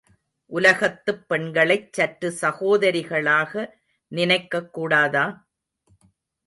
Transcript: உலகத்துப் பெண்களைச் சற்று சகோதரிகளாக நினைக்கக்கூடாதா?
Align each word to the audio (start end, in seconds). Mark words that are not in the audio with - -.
உலகத்துப் 0.51 1.27
பெண்களைச் 1.27 1.93
சற்று 1.93 2.29
சகோதரிகளாக 2.41 3.67
நினைக்கக்கூடாதா? 4.11 5.25